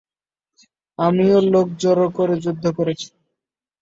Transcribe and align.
আমিও 0.99 1.37
লোক 1.51 1.67
জড়ো 1.81 2.07
করে 2.17 2.35
যুদ্ধ 2.43 2.63
করেছি। 2.77 3.07